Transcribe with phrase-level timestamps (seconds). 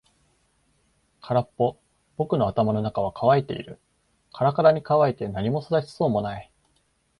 [1.21, 1.77] 空っぽ。
[2.17, 3.79] 僕の頭の中は乾いている。
[4.33, 6.51] からからに乾いて何も育ちそうもない。